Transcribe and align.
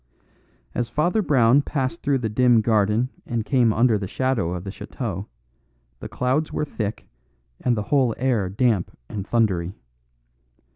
As 0.73 0.89
Father 0.89 1.21
Brown 1.21 1.61
passed 1.61 2.01
through 2.01 2.17
the 2.17 2.27
dim 2.27 2.61
garden 2.61 3.09
and 3.23 3.45
came 3.45 3.71
under 3.71 3.99
the 3.99 4.07
shadow 4.07 4.51
of 4.55 4.63
the 4.63 4.71
chateau, 4.71 5.27
the 5.99 6.09
clouds 6.09 6.51
were 6.51 6.65
thick 6.65 7.05
and 7.59 7.77
the 7.77 7.83
whole 7.93 8.15
air 8.17 8.49
damp 8.49 8.97
and 9.07 9.27
thundery. 9.27 9.75